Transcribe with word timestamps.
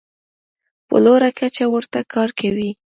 په 0.87 0.95
لوړه 1.05 1.29
کچه 1.39 1.65
ورته 1.73 1.99
کار 2.13 2.29
کوي. 2.39 2.71